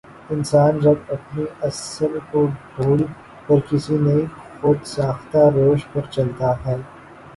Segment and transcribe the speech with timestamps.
[0.31, 2.45] انسان جب اپنی اصل کو
[2.75, 3.03] بھول
[3.47, 4.25] کر کسی نئی
[4.57, 6.75] خو د ساختہ روش پرچلتا ہے